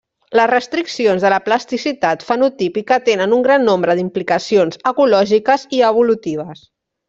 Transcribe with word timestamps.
Les 0.37 0.47
restriccions 0.51 1.25
de 1.25 1.29
la 1.33 1.37
plasticitat 1.49 2.25
fenotípica 2.31 2.99
tenen 3.11 3.37
un 3.39 3.45
gran 3.49 3.69
nombre 3.73 3.97
d'implicacions 4.01 4.83
ecològiques 4.95 5.71
i 5.81 5.87
evolutives. 5.93 6.69